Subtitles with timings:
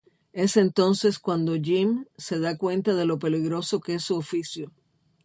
[0.33, 4.71] Es entonces cuando Jim se da cuenta de lo peligroso que es su oficio.